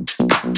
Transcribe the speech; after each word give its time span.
listen. 0.00 0.50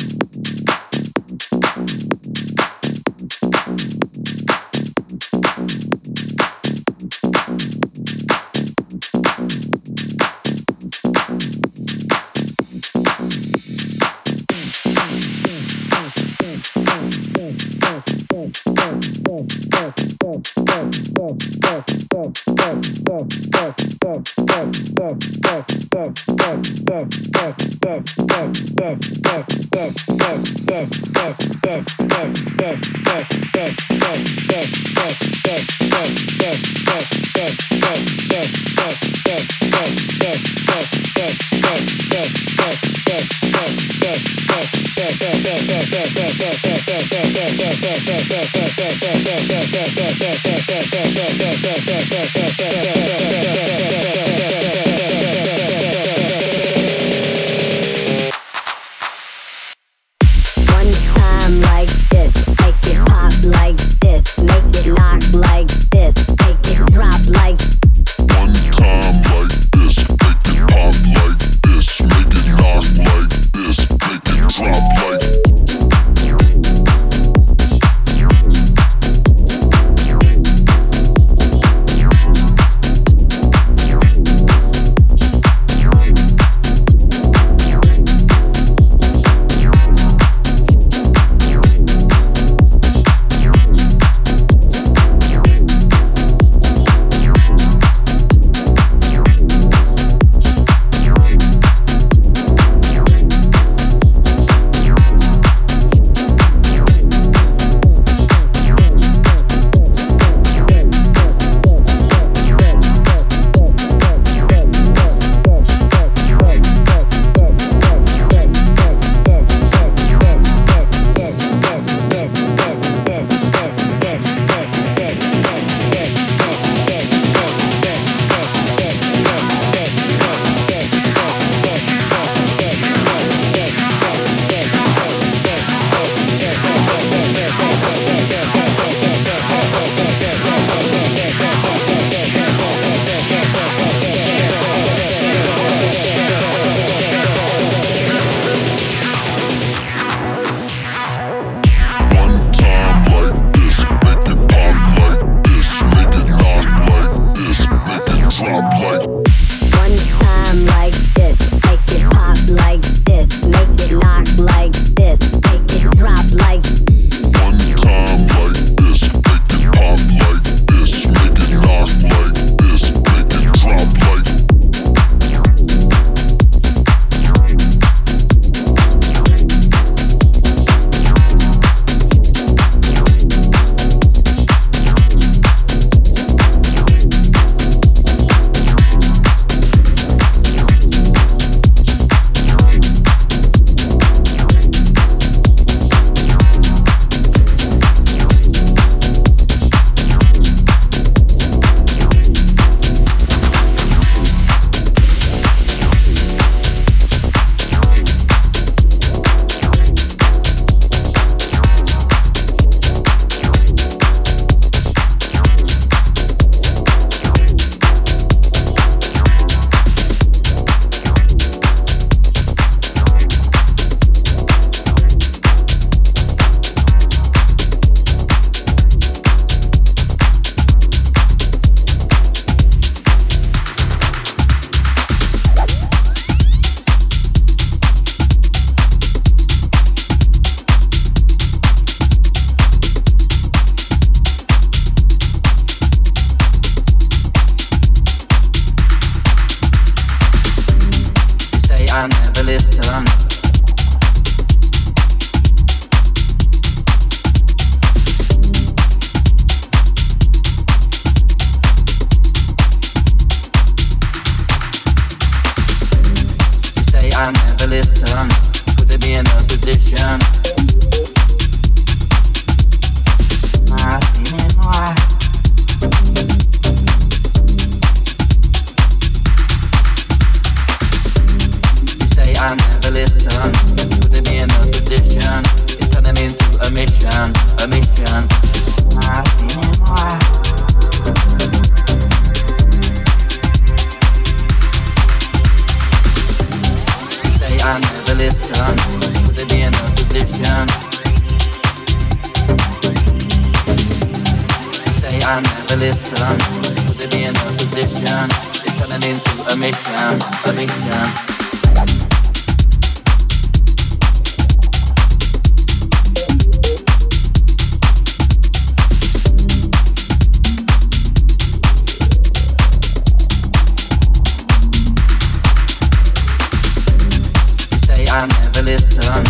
I 328.15 328.27
never 328.27 328.61
listen. 328.61 329.25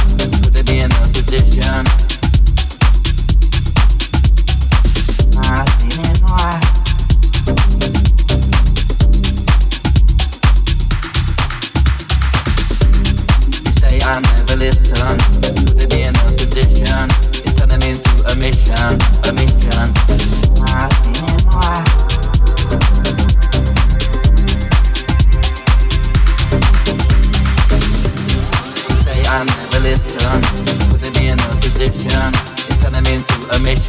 In. 0.69 0.91
You 13.53 13.73
say 13.73 14.01
I 14.03 14.21
never 14.21 14.57
listen. 14.57 15.19
Could 15.79 15.89
be 15.89 16.03
position? 16.37 17.09
It's 17.31 17.55
turning 17.55 17.83
into 17.83 18.11
a 18.27 18.35
mission, 18.35 18.99
a 19.29 19.33
mission. 19.33 19.52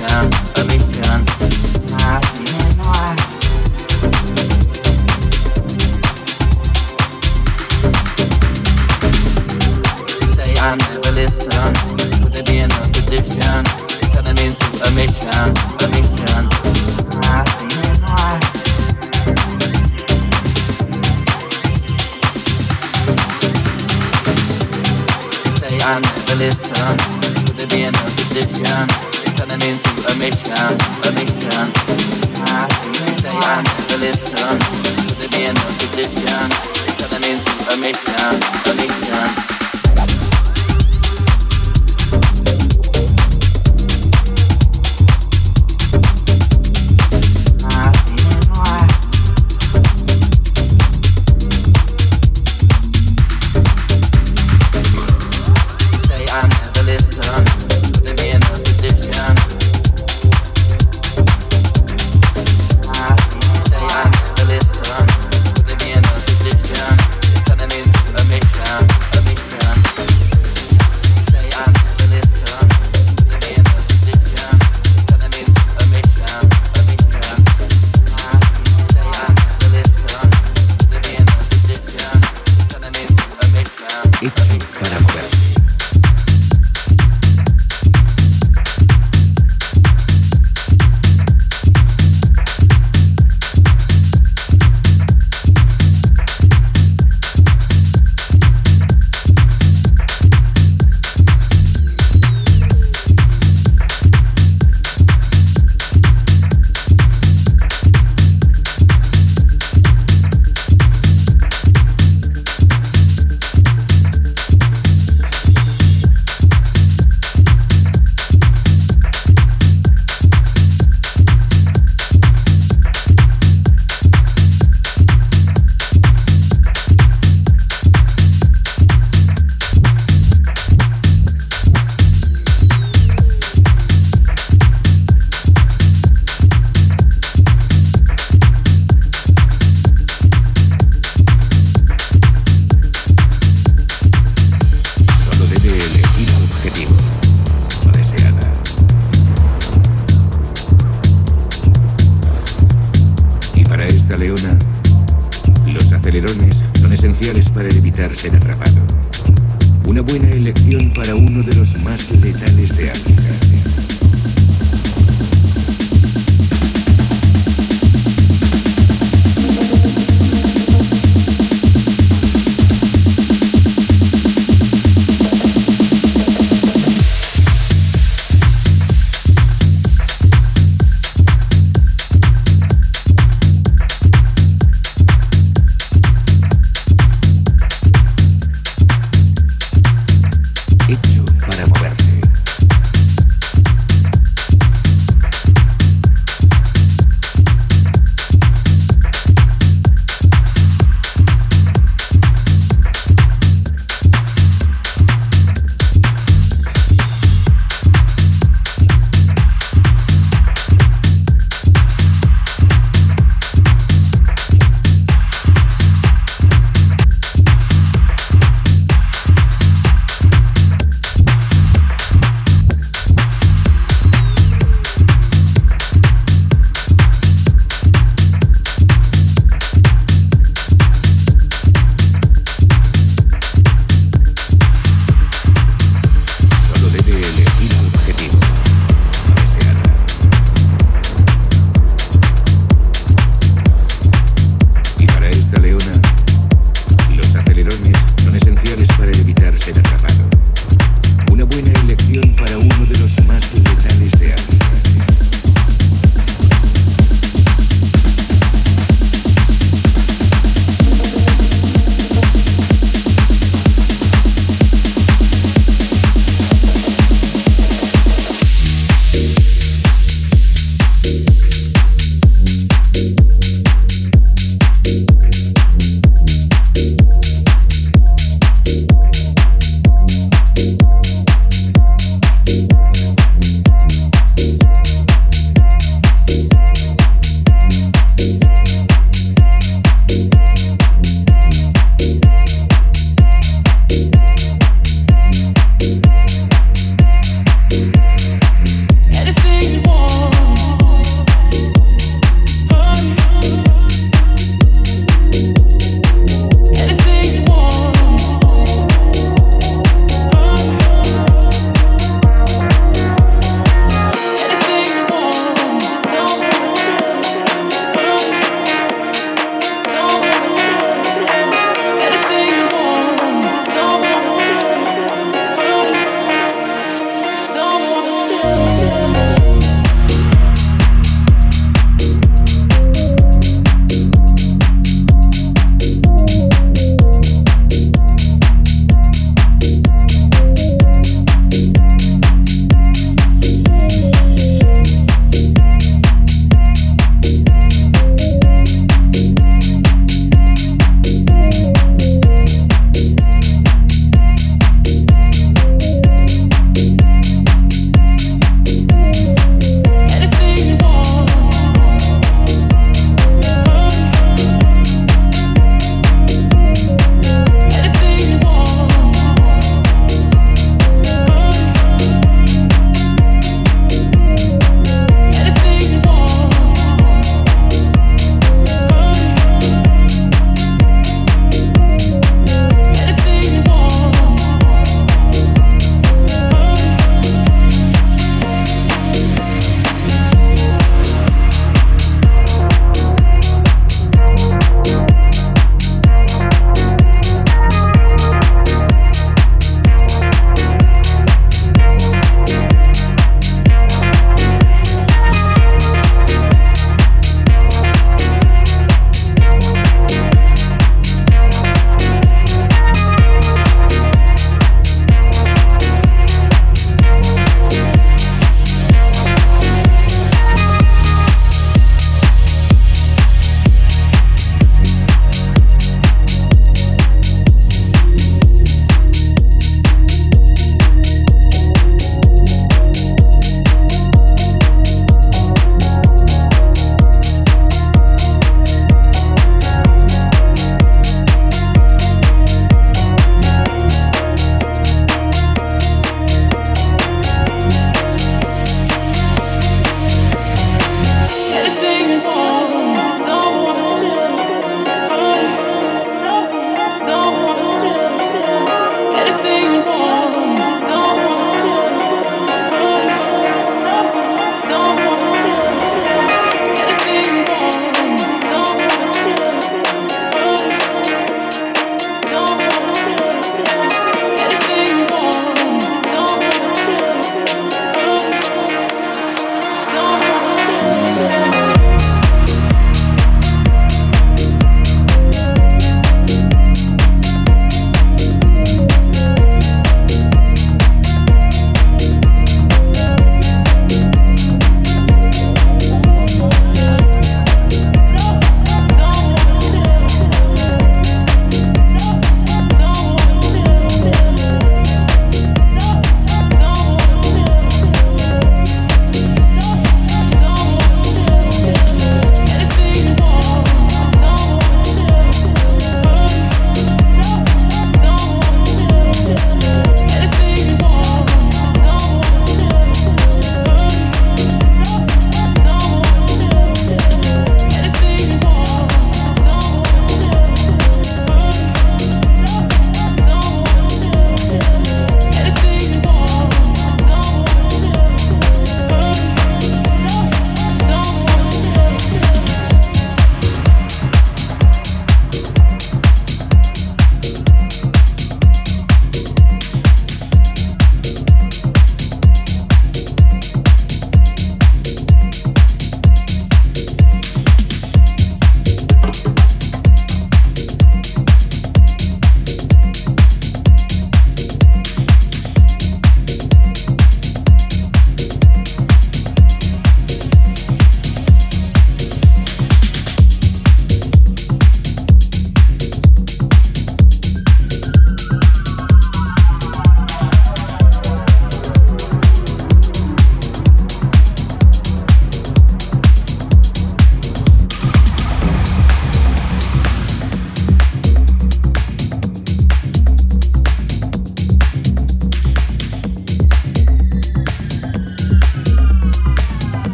Yeah. 0.00 0.49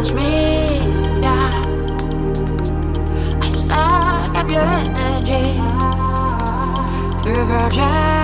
holds 0.00 0.14
me 0.14 0.78
down. 1.20 1.62
I 3.42 3.50
suck 3.50 4.34
up 4.34 4.50
your 4.50 4.62
energy 4.62 5.60
through 7.22 7.44
virgin. 7.44 8.19